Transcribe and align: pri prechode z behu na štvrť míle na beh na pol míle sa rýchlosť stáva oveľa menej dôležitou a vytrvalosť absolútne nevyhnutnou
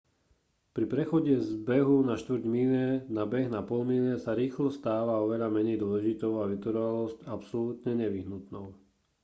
pri 0.77 0.85
prechode 0.91 1.33
z 1.47 1.61
behu 1.67 1.97
na 2.07 2.15
štvrť 2.21 2.43
míle 2.55 2.85
na 3.15 3.23
beh 3.31 3.47
na 3.55 3.61
pol 3.69 3.81
míle 3.91 4.13
sa 4.25 4.31
rýchlosť 4.41 4.77
stáva 4.81 5.13
oveľa 5.25 5.47
menej 5.57 5.77
dôležitou 5.83 6.33
a 6.41 6.49
vytrvalosť 6.53 7.19
absolútne 7.35 7.91
nevyhnutnou 8.03 8.67